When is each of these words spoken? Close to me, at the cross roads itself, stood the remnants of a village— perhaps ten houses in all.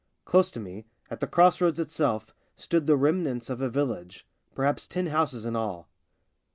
Close 0.25 0.49
to 0.49 0.59
me, 0.59 0.83
at 1.11 1.19
the 1.19 1.27
cross 1.27 1.61
roads 1.61 1.79
itself, 1.79 2.33
stood 2.55 2.87
the 2.87 2.97
remnants 2.97 3.51
of 3.51 3.61
a 3.61 3.69
village— 3.69 4.25
perhaps 4.55 4.87
ten 4.87 5.05
houses 5.05 5.45
in 5.45 5.55
all. 5.55 5.89